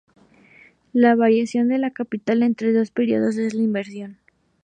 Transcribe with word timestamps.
La 0.93 1.13
variación 1.13 1.67
del 1.67 1.93
capital 1.93 2.41
entre 2.41 2.73
dos 2.73 2.89
períodos 2.89 3.37
es 3.37 3.53
la 3.53 3.61
inversión. 3.61 4.17